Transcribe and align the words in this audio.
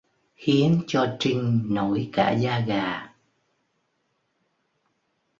Khiến 0.35 0.81
cho 0.87 1.17
Trinh 1.19 1.61
nổi 1.69 2.09
cả 2.13 2.31
da 2.31 2.59
gà 2.59 3.13